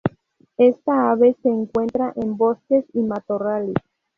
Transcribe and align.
Esta 0.57 1.11
ave 1.11 1.37
se 1.43 1.49
encuentra 1.49 2.11
en 2.15 2.35
bosques 2.35 2.85
y 2.93 3.03
matorrales. 3.03 3.75